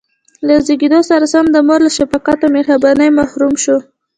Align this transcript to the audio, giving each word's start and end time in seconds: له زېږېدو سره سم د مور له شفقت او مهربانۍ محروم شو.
له 0.47 0.55
زېږېدو 0.65 0.99
سره 1.09 1.25
سم 1.33 1.45
د 1.51 1.57
مور 1.67 1.79
له 1.85 1.91
شفقت 1.97 2.39
او 2.45 2.49
مهربانۍ 2.55 3.09
محروم 3.19 3.53
شو. 3.63 3.77